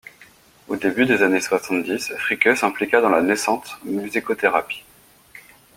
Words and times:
Au 0.67 0.75
début 0.77 1.05
des 1.05 1.21
années 1.21 1.39
soixante-dix, 1.41 2.11
Fricke 2.17 2.57
s'impliqua 2.57 3.01
dans 3.01 3.09
la 3.11 3.21
naissante 3.21 3.77
musicothérapie. 3.83 4.83